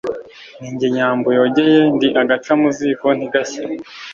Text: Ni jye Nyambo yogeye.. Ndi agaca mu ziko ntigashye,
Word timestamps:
Ni 0.59 0.69
jye 0.79 0.87
Nyambo 0.95 1.27
yogeye.. 1.37 1.81
Ndi 1.95 2.07
agaca 2.21 2.51
mu 2.61 2.69
ziko 2.77 3.07
ntigashye, 3.17 3.61